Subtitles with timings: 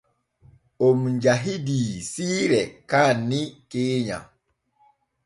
[0.87, 4.17] On jahidii siire kaanni keenya.